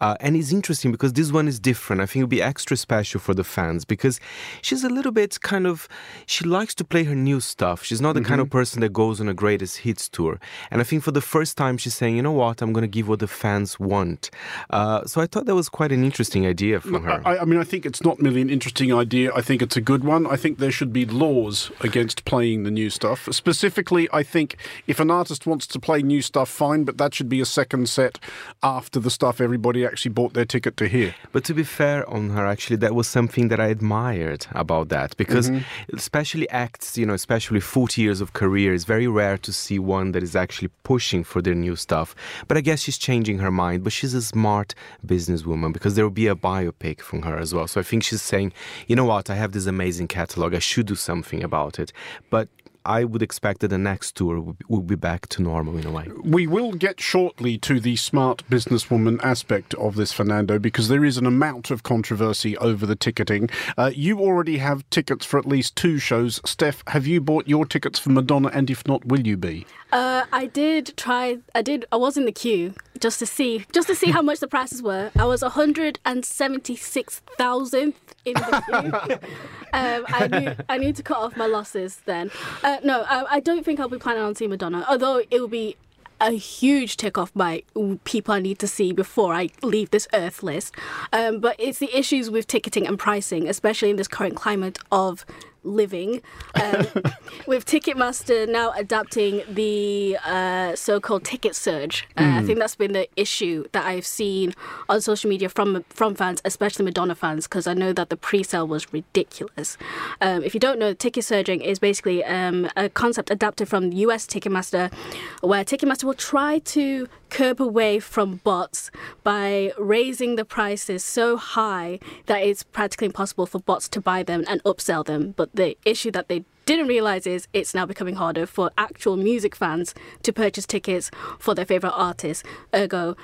[0.00, 2.02] Uh, and it's interesting because this one is different.
[2.02, 4.20] I think it'll be extra special for the fans because
[4.62, 5.88] she's a little bit kind of,
[6.26, 7.82] she likes to play her new stuff.
[7.82, 8.28] She's not the mm-hmm.
[8.28, 8.58] kind of mm-hmm.
[8.58, 10.38] person that goes on a greatest hits tour.
[10.70, 12.88] And I think for the first time, she's saying, you know what, I'm going to
[12.88, 14.30] give what the fans want.
[14.70, 17.22] Uh, so I thought that was quite an interesting idea from her.
[17.24, 19.32] I, I mean, I think it's not merely an interesting idea.
[19.34, 20.26] I think it's a good one.
[20.26, 23.28] I think there should be laws against playing the new stuff.
[23.32, 27.28] Specifically, I think if an artist wants to play new stuff, fine, but that should
[27.28, 28.18] be a second set
[28.62, 31.14] after the stuff everybody actually bought their ticket to hear.
[31.32, 35.16] But to be fair on her, actually, that was something that I admired about that
[35.16, 35.96] because, mm-hmm.
[35.96, 40.12] especially acts, you know, especially 40 years of career, it's very rare to see one
[40.12, 42.14] that is actually pushing for their new stuff.
[42.48, 44.74] But I guess she's changing her mind, but she's a smart
[45.06, 47.66] businesswoman because there will be a biopic from her as well.
[47.66, 48.52] So I think she's saying,
[48.86, 51.92] you know what, I have this amazing catalog, I should do something about it.
[52.30, 52.48] But
[52.86, 56.08] I would expect that the next tour will be back to normal in a way.
[56.22, 61.18] We will get shortly to the smart businesswoman aspect of this, Fernando, because there is
[61.18, 63.50] an amount of controversy over the ticketing.
[63.76, 66.40] Uh, you already have tickets for at least two shows.
[66.44, 68.50] Steph, have you bought your tickets for Madonna?
[68.54, 69.66] And if not, will you be?
[69.92, 71.38] Uh, I did try.
[71.54, 71.84] I did.
[71.90, 74.82] I was in the queue just to see, just to see how much the prices
[74.82, 75.10] were.
[75.16, 79.28] I was 176 thousandth in the queue.
[79.72, 82.30] um, I knew I need to cut off my losses then.
[82.62, 84.84] Uh, no, I, I, don't think I'll be planning on seeing Madonna.
[84.88, 85.76] Although it will be
[86.20, 87.62] a huge tick off my
[88.04, 90.74] people I need to see before I leave this earth list.
[91.12, 95.26] Um, but it's the issues with ticketing and pricing, especially in this current climate of
[95.66, 96.22] living,
[96.54, 96.86] um,
[97.46, 102.06] with Ticketmaster now adapting the uh, so-called ticket surge.
[102.16, 102.38] Uh, mm.
[102.38, 104.54] I think that's been the issue that I've seen
[104.88, 108.66] on social media from from fans, especially Madonna fans, because I know that the pre-sale
[108.66, 109.76] was ridiculous.
[110.20, 114.26] Um, if you don't know, ticket surging is basically um, a concept adapted from US
[114.26, 114.92] Ticketmaster,
[115.40, 118.90] where Ticketmaster will try to curb away from bots
[119.24, 124.44] by raising the prices so high that it's practically impossible for bots to buy them
[124.48, 125.34] and upsell them.
[125.36, 129.54] But the issue that they didn't realize is it's now becoming harder for actual music
[129.54, 132.44] fans to purchase tickets for their favorite artists.
[132.74, 133.16] Ergo,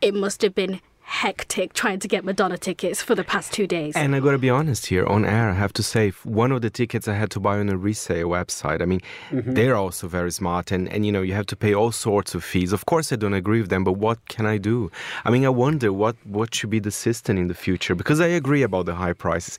[0.00, 3.96] it must have been hectic trying to get Madonna tickets for the past two days.
[3.96, 6.70] And I gotta be honest here, on air, I have to say, one of the
[6.70, 9.54] tickets I had to buy on a resale website, I mean, mm-hmm.
[9.54, 12.44] they're also very smart and, and, you know, you have to pay all sorts of
[12.44, 12.72] fees.
[12.72, 14.88] Of course, I don't agree with them, but what can I do?
[15.24, 18.28] I mean, I wonder what, what should be the system in the future because I
[18.28, 19.58] agree about the high prices.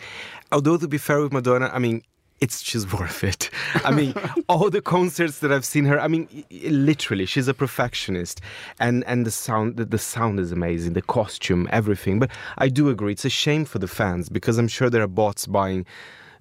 [0.54, 2.02] Although, to be fair with Madonna, I mean,
[2.42, 3.50] it's she's worth it.
[3.86, 4.14] I mean,
[4.50, 6.00] all the concerts that I've seen her.
[6.00, 6.28] I mean,
[6.64, 8.42] literally, she's a perfectionist,
[8.80, 12.20] and and the sound the, the sound is amazing, the costume, everything.
[12.20, 15.08] But I do agree, it's a shame for the fans because I'm sure there are
[15.08, 15.86] bots buying.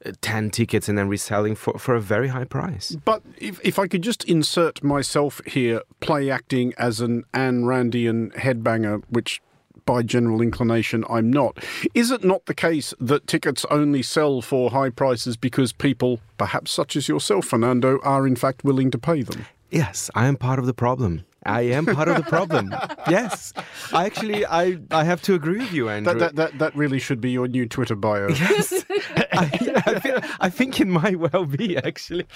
[0.06, 2.96] uh, 10 tickets and then reselling for, for a very high price.
[3.04, 8.32] But if, if I could just insert myself here, play acting as an Ayn Randian
[8.34, 9.42] headbanger, which
[9.90, 11.59] by general inclination I'm not,
[11.94, 16.70] is it not the case that tickets only sell for high prices because people, perhaps
[16.70, 19.46] such as yourself, Fernando, are in fact willing to pay them?
[19.68, 21.24] Yes, I am part of the problem.
[21.44, 22.72] I am part of the problem.
[23.11, 23.53] yes,
[23.92, 26.12] I actually, I, I have to agree with you, Andrew.
[26.12, 28.29] That, that, that, that really should be your new Twitter bio.
[28.29, 28.85] yes,
[29.40, 32.26] I, I, feel, I think it might well be actually.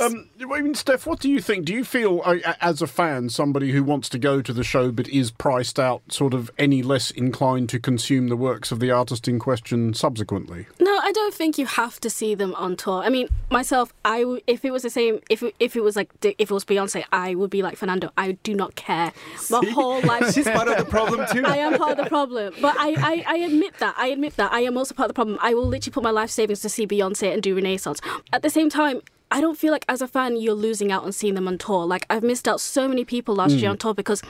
[0.00, 1.64] Um, I mean, Steph, what do you think?
[1.64, 4.90] Do you feel, uh, as a fan, somebody who wants to go to the show
[4.90, 8.90] but is priced out, sort of any less inclined to consume the works of the
[8.90, 10.66] artist in question subsequently?
[10.80, 13.02] No, I don't think you have to see them on tour.
[13.02, 15.96] I mean, myself, I w- if it was the same, if it, if it was
[15.96, 18.10] like if it was Beyonce, I would be like Fernando.
[18.16, 19.12] I do not care.
[19.50, 19.70] My See?
[19.70, 20.30] whole life.
[20.34, 21.44] She's part of the problem too.
[21.44, 23.94] I am part of the problem, but I, I, I admit that.
[23.96, 25.38] I admit that I am also part of the problem.
[25.40, 28.00] I will literally put my life savings to see Beyonce and do Renaissance.
[28.32, 29.02] At the same time.
[29.28, 31.84] I don't feel like as a fan you're losing out on seeing them on tour.
[31.84, 34.22] Like I've missed out so many people last year on tour because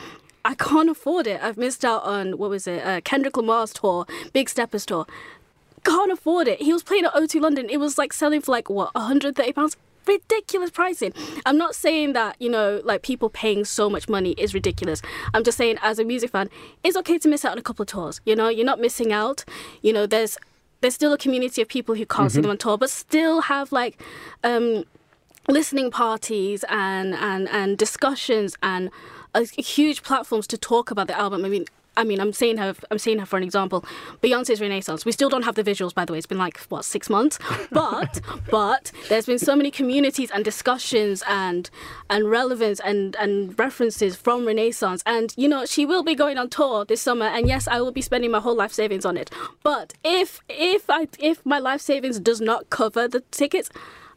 [0.43, 1.43] I can't afford it.
[1.43, 2.83] I've missed out on what was it?
[2.87, 5.07] Uh, Kendrick Lamar's tour, Big Steppers tour.
[5.85, 6.63] Can't afford it.
[6.63, 7.69] He was playing at O2 London.
[7.69, 9.77] It was like selling for like what 130 pounds.
[10.07, 11.13] Ridiculous pricing.
[11.45, 15.03] I'm not saying that you know like people paying so much money is ridiculous.
[15.35, 16.49] I'm just saying as a music fan,
[16.85, 18.21] it's okay to miss out on a couple of tours.
[18.25, 19.45] You know, you're not missing out.
[19.83, 20.39] You know, there's
[20.81, 23.73] there's still a community of people who can't see them on tour, but still have
[23.73, 24.03] like
[24.45, 24.85] um,
[25.49, 28.91] listening parties and and and discussions and
[29.35, 31.45] uh, huge platforms to talk about the album.
[31.45, 31.67] I mean.
[31.97, 32.75] I mean, I'm saying her.
[32.91, 33.85] I'm saying her for an example.
[34.23, 35.05] Beyonce's Renaissance.
[35.05, 36.19] We still don't have the visuals, by the way.
[36.19, 37.39] It's been like what six months,
[37.71, 41.71] but but there's been so many communities and discussions and
[42.11, 45.03] and relevance and and references from Renaissance.
[45.07, 47.27] And you know, she will be going on tour this summer.
[47.27, 49.31] And yes, I will be spending my whole life savings on it.
[49.63, 53.71] But if if I if my life savings does not cover the tickets.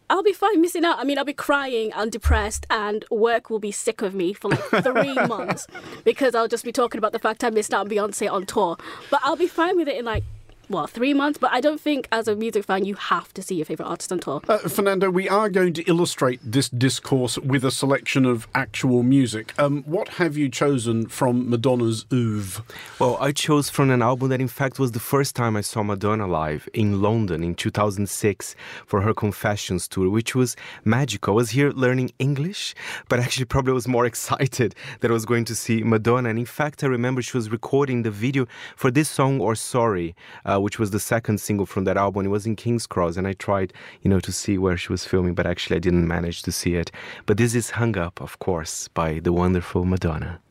[0.09, 0.97] I'll be fine missing out.
[0.97, 4.49] I mean, I'll be crying and depressed, and work will be sick of me for
[4.49, 5.67] like three months
[6.03, 8.77] because I'll just be talking about the fact I missed out on Beyonce on tour.
[9.11, 10.23] But I'll be fine with it in like,
[10.69, 11.39] what, three months?
[11.39, 14.11] But I don't think as a music fan you have to see your favourite artist
[14.11, 14.41] on tour.
[14.47, 19.53] Uh, Fernando, we are going to illustrate this discourse with a selection of actual music.
[19.59, 22.63] Um, what have you chosen from Madonna's oeuvre?
[22.99, 25.81] Well, I chose from an album that, in fact, was the first time I saw
[25.81, 28.55] Madonna live in London in 2006
[28.85, 30.55] for her Confessions tour, which was
[30.85, 31.33] magical.
[31.33, 32.75] I was here learning English,
[33.07, 36.29] but actually, probably was more excited that I was going to see Madonna.
[36.29, 40.15] And in fact, I remember she was recording the video for this song, or Sorry,
[40.45, 42.25] uh, Uh, which was the second single from that album.
[42.25, 45.05] It was in King's Cross, and I tried, you know, to see where she was
[45.05, 46.91] filming, but actually, I didn't manage to see it.
[47.25, 50.41] But this is Hung Up, of course, by the wonderful Madonna.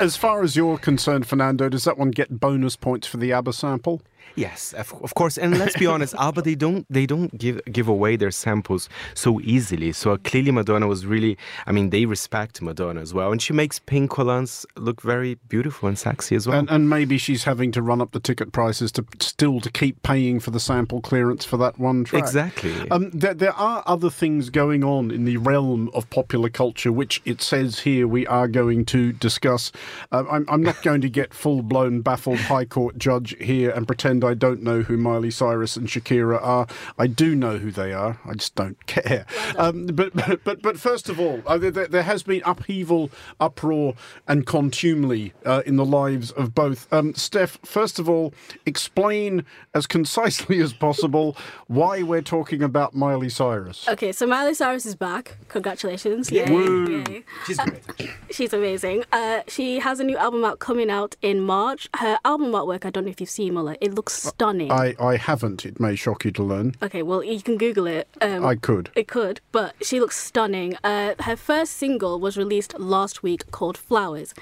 [0.00, 3.52] As- far as you're concerned, Fernando, does that one get bonus points for the ABBA
[3.52, 4.00] sample?
[4.36, 5.38] Yes, of, of course.
[5.38, 9.40] And let's be honest, ABBA they don't they don't give give away their samples so
[9.40, 9.92] easily.
[9.92, 13.52] So uh, clearly Madonna was really I mean they respect Madonna as well, and she
[13.52, 16.58] makes Pink Collins look very beautiful and sexy as well.
[16.58, 20.02] And, and maybe she's having to run up the ticket prices to still to keep
[20.02, 22.22] paying for the sample clearance for that one track.
[22.22, 22.90] Exactly.
[22.90, 27.20] Um, there, there are other things going on in the realm of popular culture, which
[27.24, 29.72] it says here we are going to discuss.
[30.12, 33.86] Uh, I'm, I'm not going to get full blown baffled High Court judge here and
[33.86, 36.66] pretend I don't know who Miley Cyrus and Shakira are.
[36.98, 38.18] I do know who they are.
[38.24, 39.26] I just don't care.
[39.56, 43.94] Um, but, but but but first of all, uh, there, there has been upheaval, uproar,
[44.26, 46.90] and contumely uh, in the lives of both.
[46.92, 48.34] Um, Steph, first of all,
[48.66, 53.88] explain as concisely as possible why we're talking about Miley Cyrus.
[53.88, 55.36] Okay, so Miley Cyrus is back.
[55.48, 56.30] Congratulations.
[56.30, 56.46] Yay.
[56.46, 57.24] Yay.
[57.46, 57.82] She's great.
[58.30, 59.04] She's amazing.
[59.12, 61.88] Uh, she has a new album out coming out in March.
[61.96, 64.70] Her album artwork, I don't know if you've seen Muller, it looks stunning.
[64.72, 65.64] I, I haven't.
[65.64, 66.74] It may shock you to learn.
[66.82, 68.08] okay, well, you can Google it.
[68.20, 68.90] Um, I could.
[68.94, 70.76] It could, but she looks stunning.
[70.84, 74.34] Uh, her first single was released last week called Flowers.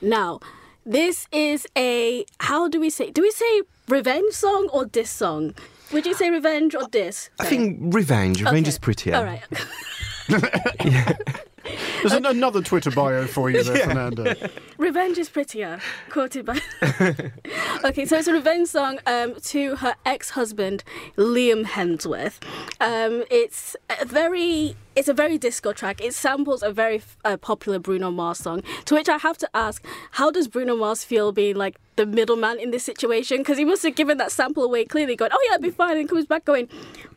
[0.00, 0.40] Now,
[0.84, 5.54] this is a, how do we say, do we say revenge song or diss song?
[5.92, 7.30] Would you say revenge or diss?
[7.38, 8.40] I think revenge.
[8.40, 8.68] Revenge Okay.
[8.68, 9.14] is prettier.
[9.16, 9.42] All right.
[12.02, 14.34] There's an, another Twitter bio for you there, Fernando.
[14.78, 16.60] Revenge is prettier, quoted by.
[17.86, 20.82] okay, so it's a revenge song um, to her ex-husband
[21.16, 22.42] Liam Hemsworth.
[22.80, 26.00] Um, it's a very, it's a very disco track.
[26.02, 28.62] It samples a very uh, popular Bruno Mars song.
[28.86, 32.58] To which I have to ask, how does Bruno Mars feel being like the middleman
[32.58, 33.38] in this situation?
[33.38, 35.98] Because he must have given that sample away clearly, going, "Oh yeah, it'll be fine,"
[35.98, 36.68] and comes back going,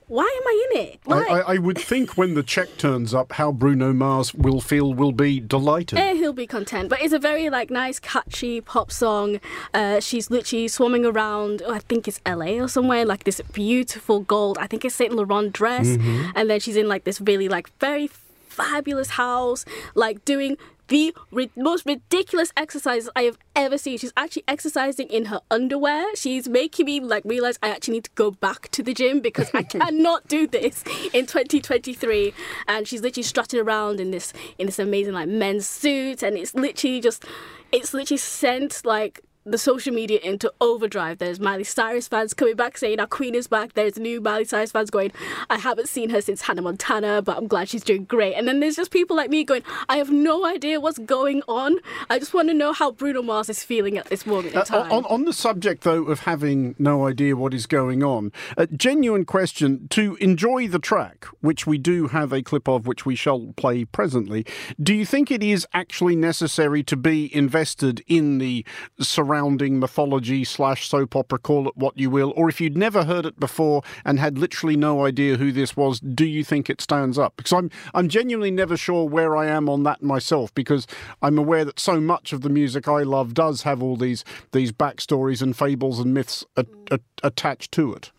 [0.07, 3.33] "Why am I in it?" I, I, I would think when the check turns up,
[3.33, 5.99] how Bruno Mars will feel will be delighted.
[5.99, 6.89] Eh, he'll be content.
[6.89, 9.39] But it's a very like nice, catchy pop song.
[9.73, 11.61] Uh, she's literally swarming around.
[11.65, 13.05] Oh, I think it's LA or somewhere.
[13.05, 14.57] Like this beautiful gold.
[14.59, 15.87] I think it's Saint Laurent dress,
[16.35, 19.65] and then she's in like this really like very fabulous house,
[19.95, 20.57] like doing
[20.89, 23.97] the ri- most ridiculous exercises I have ever seen.
[23.97, 26.15] She's actually exercising in her underwear.
[26.15, 29.49] She's making me like realize I actually need to go back to the gym because
[29.53, 32.33] I cannot do this in 2023.
[32.67, 36.53] And she's literally strutting around in this in this amazing like men's suit, and it's
[36.53, 37.23] literally just
[37.71, 41.17] it's literally sent like the social media into overdrive.
[41.17, 43.73] There's Miley Cyrus fans coming back saying our queen is back.
[43.73, 45.11] There's new Miley Cyrus fans going,
[45.49, 48.35] I haven't seen her since Hannah Montana, but I'm glad she's doing great.
[48.35, 51.77] And then there's just people like me going, I have no idea what's going on.
[52.09, 54.65] I just want to know how Bruno Mars is feeling at this moment in Uh,
[54.65, 54.91] time.
[54.91, 59.25] on, on the subject, though, of having no idea what is going on, a genuine
[59.25, 63.53] question to enjoy the track, which we do have a clip of, which we shall
[63.55, 64.45] play presently.
[64.81, 68.65] Do you think it is actually necessary to be invested in the
[68.99, 73.25] surrounding mythology slash soap opera, call it what you will, or if you'd never heard
[73.25, 77.17] it before and had literally no idea who this was, do you think it stands
[77.17, 77.35] up?
[77.37, 80.87] Because I'm I'm genuinely never sure where I am on that myself, because
[81.21, 84.71] I'm aware that so much of the music I love does have all these these
[84.71, 88.11] backstories and fables and myths a, a, attached to it.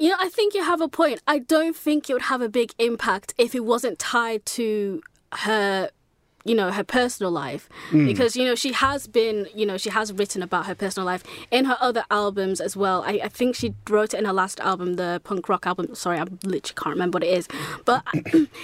[0.00, 1.20] Know, I think you have a point.
[1.26, 5.90] I don't think it would have a big impact if it wasn't tied to her
[6.48, 8.06] you know her personal life mm.
[8.06, 11.22] because you know she has been you know she has written about her personal life
[11.50, 13.02] in her other albums as well.
[13.06, 15.94] I, I think she wrote it in her last album the punk rock album.
[15.94, 17.48] Sorry i literally can't remember what it is.
[17.84, 18.04] But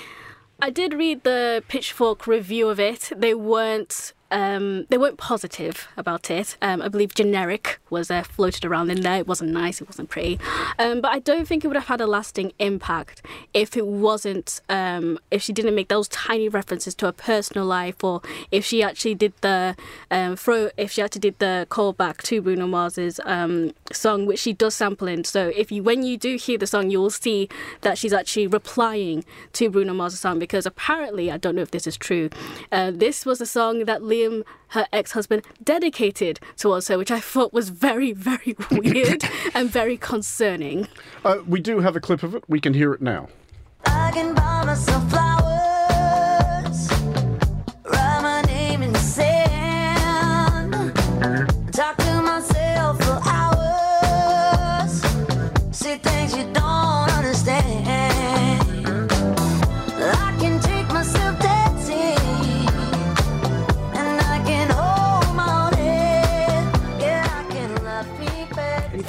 [0.60, 3.10] I did read the pitchfork review of it.
[3.14, 6.56] They weren't um, they weren't positive about it.
[6.60, 9.18] Um, I believe generic was uh, floated around in there.
[9.18, 9.80] It wasn't nice.
[9.80, 10.40] It wasn't pretty.
[10.78, 13.22] Um, but I don't think it would have had a lasting impact
[13.52, 14.60] if it wasn't.
[14.68, 18.82] Um, if she didn't make those tiny references to her personal life, or if she
[18.82, 19.76] actually did the
[20.10, 20.70] um, throw.
[20.76, 25.08] If she actually did the callback to Bruno Mars's um, song, which she does sample
[25.08, 25.24] in.
[25.24, 27.48] So if you, when you do hear the song, you will see
[27.82, 31.86] that she's actually replying to Bruno Mars's song because apparently, I don't know if this
[31.86, 32.30] is true.
[32.72, 37.52] Uh, this was a song that Liam, her ex-husband, dedicated towards her, which I thought
[37.52, 40.88] was very, very weird and very concerning.
[41.24, 42.44] Uh, we do have a clip of it.
[42.48, 43.28] We can hear it now.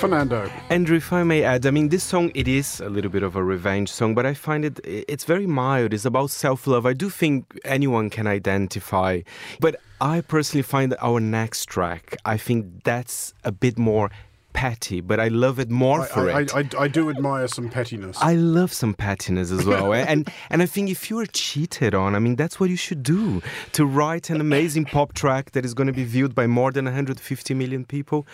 [0.06, 0.51] Fernando.
[0.70, 3.36] Andrew, if I may add, I mean, this song, it is a little bit of
[3.36, 5.95] a revenge song, but I find it, it's very mild.
[5.95, 6.86] It's about self love.
[6.86, 9.22] I do think anyone can identify.
[9.60, 14.12] But I personally find our next track, I think that's a bit more
[14.56, 16.56] petty, but I love it more I, for I, it.
[16.56, 18.18] I, I, I do admire some pettiness.
[18.22, 22.16] I love some pettiness as well, and and I think if you are cheated on,
[22.16, 23.41] I mean that's what you should do
[23.74, 26.86] to write an amazing pop track that is going to be viewed by more than
[26.86, 28.26] 150 million people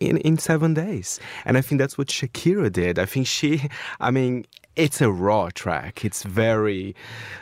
[0.00, 1.20] in in seven days.
[1.44, 2.98] And I think that's what Shakira did.
[2.98, 3.68] I think she,
[4.00, 6.04] I mean, it's a raw track.
[6.04, 6.94] It's very,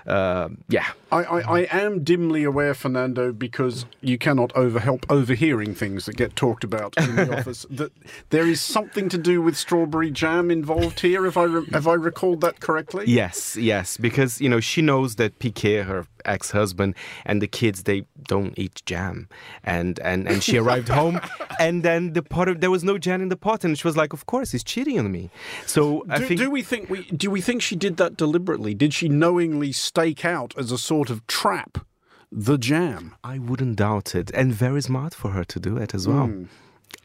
[0.07, 0.87] uh, yeah.
[1.13, 6.35] I, I, I am dimly aware, Fernando, because you cannot overhelp overhearing things that get
[6.35, 7.67] talked about in the office.
[7.71, 7.93] That
[8.31, 11.27] there is something to do with strawberry jam involved here.
[11.27, 13.05] If I re- have I recalled that correctly?
[13.07, 16.95] Yes, yes, because you know she knows that Piqué, her ex-husband,
[17.25, 19.29] and the kids they don't eat jam,
[19.65, 21.21] and and and she arrived home,
[21.59, 23.97] and then the pot of, there was no jam in the pot, and she was
[23.97, 25.31] like, "Of course, he's cheating on me."
[25.67, 28.75] So I Do, think do we think we do we think she did that deliberately?
[28.75, 31.85] Did she knowingly stake out as a sort of trap
[32.33, 33.15] the jam?
[33.25, 36.27] I wouldn't doubt it, and very smart for her to do it as well.
[36.27, 36.45] Hmm.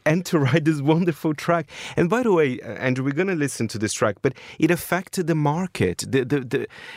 [0.04, 1.68] And to write this wonderful track.
[1.96, 4.70] And by the way, uh, Andrew, we're going to listen to this track, but it
[4.70, 6.04] affected the market.
[6.08, 6.40] The the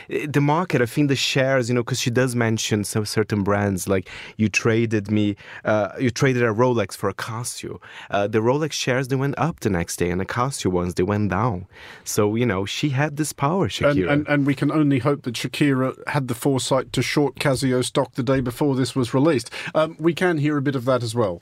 [0.08, 0.82] the, the market.
[0.82, 4.48] I think the shares, you know, because she does mention some certain brands like you
[4.50, 5.36] traded me,
[5.66, 7.82] uh, you traded a Rolex for a Casio.
[8.12, 11.04] Uh, the Rolex shares they went up the next day, and the Casio ones they
[11.04, 11.66] went down.
[12.04, 14.12] So you know she had this power, And, Shakira.
[14.12, 18.14] and, and we can only hope that Shakira had the foresight to short Casio stock
[18.14, 19.50] the day before this was released.
[19.74, 21.42] Um, we can hear a bit of that as well.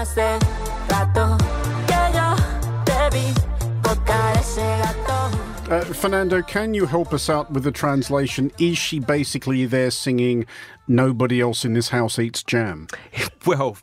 [0.00, 0.38] Hace
[0.88, 1.36] rato
[1.86, 2.34] que yo
[2.84, 3.34] te vi
[3.82, 5.30] tocar ese gato.
[5.70, 8.50] Uh, Fernando, can you help us out with the translation?
[8.58, 10.46] Is she basically there singing
[10.90, 12.88] "Nobody else in this house eats jam"?
[13.46, 13.78] Well,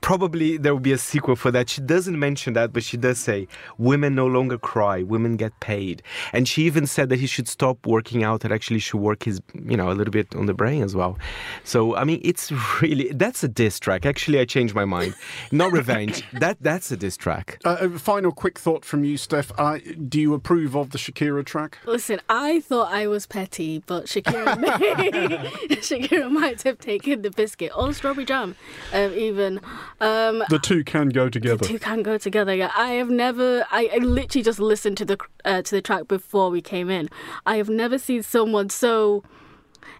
[0.00, 1.68] probably there will be a sequel for that.
[1.68, 3.46] She doesn't mention that, but she does say
[3.76, 6.02] women no longer cry, women get paid.
[6.32, 9.42] And she even said that he should stop working out and actually should work his,
[9.66, 11.18] you know, a little bit on the brain as well.
[11.62, 12.50] So, I mean, it's
[12.82, 14.06] really, that's a diss track.
[14.06, 15.14] Actually, I changed my mind.
[15.52, 16.24] Not revenge.
[16.40, 17.60] that That's a diss track.
[17.66, 19.52] Uh, a final quick thought from you, Steph.
[19.58, 21.78] Uh, do you approve of the Shakira track?
[21.84, 27.72] Listen, I thought I was petty, but Shakira, may, Shakira might have taken the biscuit
[27.76, 28.56] or strawberry jam,
[28.92, 29.60] um, even.
[30.00, 31.56] Um, The two can go together.
[31.56, 32.54] The two can go together.
[32.54, 33.66] Yeah, I have never.
[33.70, 37.08] I, I literally just listened to the uh, to the track before we came in.
[37.46, 39.22] I have never seen someone so.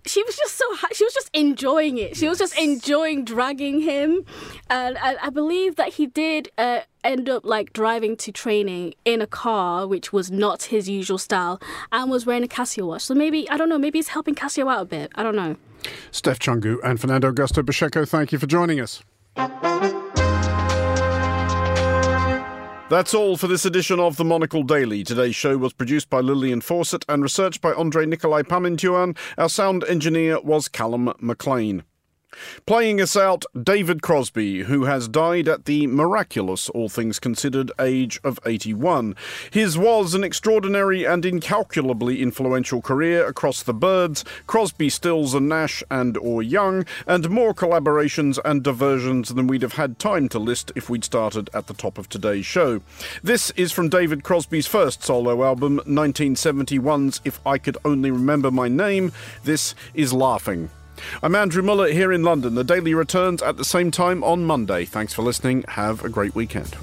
[0.07, 0.65] She was just so.
[0.93, 2.17] She was just enjoying it.
[2.17, 4.25] She was just enjoying dragging him,
[4.69, 9.21] and I, I believe that he did uh, end up like driving to training in
[9.21, 11.61] a car, which was not his usual style,
[11.91, 13.03] and was wearing a Casio watch.
[13.03, 13.79] So maybe I don't know.
[13.79, 15.13] Maybe he's helping Casio out a bit.
[15.15, 15.57] I don't know.
[16.11, 19.03] Steph Chungu and Fernando Augusto Pacheco, thank you for joining us.
[22.93, 25.03] That's all for this edition of the Monocle Daily.
[25.03, 29.17] Today's show was produced by Lillian Fawcett and researched by Andre Nikolai Pamintuan.
[29.39, 31.85] Our sound engineer was Callum McLean.
[32.67, 38.21] Playing us out, David Crosby, who has died at the miraculous, all things considered, age
[38.25, 39.17] of 81.
[39.51, 45.83] His was an extraordinary and incalculably influential career across the Byrds, Crosby, Stills and Nash,
[45.91, 50.73] and or Young, and more collaborations and diversions than we'd have had time to list
[50.75, 52.81] if we'd started at the top of today's show.
[53.23, 58.69] This is from David Crosby's first solo album, 1971's If I Could Only Remember My
[58.69, 59.13] Name.
[59.45, 60.71] This is Laughing.
[61.23, 62.55] I'm Andrew Muller here in London.
[62.55, 64.85] The Daily returns at the same time on Monday.
[64.85, 65.65] Thanks for listening.
[65.69, 66.77] Have a great weekend.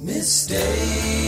[0.00, 1.21] Mistaken.